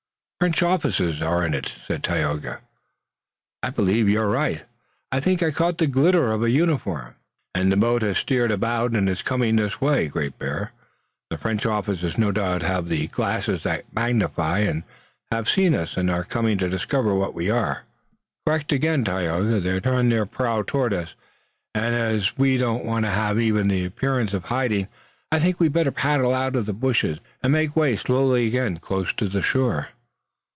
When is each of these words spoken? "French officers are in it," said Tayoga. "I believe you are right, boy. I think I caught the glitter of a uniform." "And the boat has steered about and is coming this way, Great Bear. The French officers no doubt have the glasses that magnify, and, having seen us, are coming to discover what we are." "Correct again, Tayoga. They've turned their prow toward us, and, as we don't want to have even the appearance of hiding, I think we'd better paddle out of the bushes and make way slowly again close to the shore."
"French 0.41 0.63
officers 0.63 1.21
are 1.21 1.45
in 1.45 1.53
it," 1.53 1.71
said 1.85 2.01
Tayoga. 2.03 2.61
"I 3.61 3.69
believe 3.69 4.09
you 4.09 4.19
are 4.21 4.27
right, 4.27 4.57
boy. 4.57 4.63
I 5.11 5.19
think 5.19 5.43
I 5.43 5.51
caught 5.51 5.77
the 5.77 5.85
glitter 5.85 6.31
of 6.31 6.41
a 6.41 6.49
uniform." 6.49 7.13
"And 7.53 7.71
the 7.71 7.77
boat 7.77 8.01
has 8.01 8.17
steered 8.17 8.51
about 8.51 8.93
and 8.93 9.07
is 9.07 9.21
coming 9.21 9.55
this 9.55 9.79
way, 9.79 10.07
Great 10.07 10.39
Bear. 10.39 10.71
The 11.29 11.37
French 11.37 11.63
officers 11.67 12.17
no 12.17 12.31
doubt 12.31 12.63
have 12.63 12.87
the 12.89 13.05
glasses 13.05 13.61
that 13.61 13.85
magnify, 13.93 14.61
and, 14.61 14.81
having 15.31 15.45
seen 15.47 15.75
us, 15.75 15.95
are 15.95 16.23
coming 16.23 16.57
to 16.57 16.67
discover 16.71 17.13
what 17.13 17.35
we 17.35 17.51
are." 17.51 17.83
"Correct 18.43 18.71
again, 18.71 19.03
Tayoga. 19.05 19.59
They've 19.59 19.79
turned 19.79 20.11
their 20.11 20.25
prow 20.25 20.63
toward 20.65 20.91
us, 20.91 21.13
and, 21.75 21.93
as 21.93 22.35
we 22.35 22.57
don't 22.57 22.83
want 22.83 23.05
to 23.05 23.11
have 23.11 23.39
even 23.39 23.67
the 23.67 23.85
appearance 23.85 24.33
of 24.33 24.45
hiding, 24.45 24.87
I 25.31 25.39
think 25.39 25.59
we'd 25.59 25.71
better 25.73 25.91
paddle 25.91 26.33
out 26.33 26.55
of 26.55 26.65
the 26.65 26.73
bushes 26.73 27.19
and 27.43 27.53
make 27.53 27.75
way 27.75 27.95
slowly 27.95 28.47
again 28.47 28.77
close 28.79 29.13
to 29.17 29.29
the 29.29 29.43
shore." 29.43 29.89